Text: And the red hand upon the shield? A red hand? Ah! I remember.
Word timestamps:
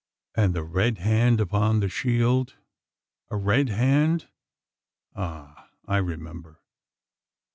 And 0.33 0.55
the 0.55 0.63
red 0.63 0.97
hand 0.97 1.39
upon 1.39 1.79
the 1.79 1.87
shield? 1.87 2.55
A 3.29 3.37
red 3.37 3.69
hand? 3.69 4.27
Ah! 5.15 5.69
I 5.85 5.97
remember. 5.97 6.59